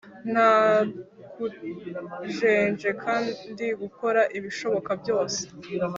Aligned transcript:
Nta 0.31 0.53
kujenjeka, 1.33 3.13
ndi 3.51 3.67
gukora 3.81 4.21
ibishoboka 4.37 4.91
byose 5.01 5.41